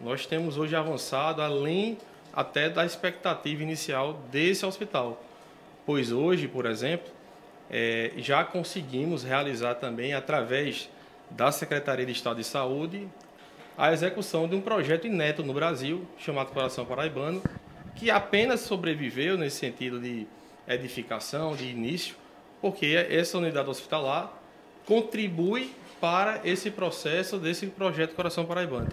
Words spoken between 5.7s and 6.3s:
Pois